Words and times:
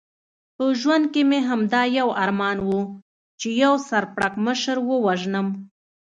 په 0.55 0.65
ژوند 0.79 1.05
کې 1.13 1.21
مې 1.29 1.39
همدا 1.49 1.81
یو 1.99 2.09
ارمان 2.23 2.57
و، 2.61 2.71
چې 3.39 3.47
یو 3.63 3.73
سر 3.87 4.03
پړکمشر 4.15 4.77
ووژنم. 4.83 5.47